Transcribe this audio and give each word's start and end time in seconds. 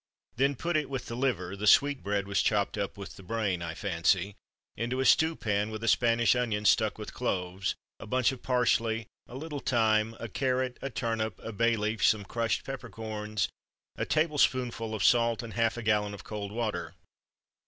Then 0.35 0.55
put 0.55 0.77
it, 0.77 0.89
with 0.89 1.05
the 1.05 1.15
liver 1.15 1.55
(the 1.55 1.67
sweetbread 1.67 2.27
was 2.27 2.41
chopped 2.41 2.75
up 2.75 2.97
with 2.97 3.17
the 3.17 3.21
brain, 3.21 3.61
I 3.61 3.75
fancy), 3.75 4.33
into 4.75 4.99
a 4.99 5.05
stewpan, 5.05 5.69
with 5.69 5.83
a 5.83 5.87
Spanish 5.87 6.35
onion 6.35 6.65
stuck 6.65 6.97
with 6.97 7.13
cloves, 7.13 7.75
a 7.99 8.07
bunch 8.07 8.31
of 8.31 8.41
parsley, 8.41 9.05
a 9.27 9.35
little 9.35 9.59
thyme, 9.59 10.15
a 10.19 10.27
carrot, 10.27 10.79
a 10.81 10.89
turnip, 10.89 11.39
a 11.43 11.51
bay 11.53 11.75
leaf, 11.77 12.03
some 12.03 12.25
crushed 12.25 12.63
peppercorns, 12.63 13.47
a 13.95 14.03
tablespoonful 14.03 14.95
of 14.95 15.03
salt, 15.03 15.43
and 15.43 15.53
half 15.53 15.77
a 15.77 15.83
gallon 15.83 16.15
of 16.15 16.23
cold 16.23 16.51
water. 16.51 16.95